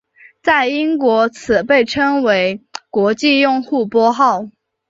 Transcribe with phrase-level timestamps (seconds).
[0.41, 4.47] 在英国此被称为国际用户拨号。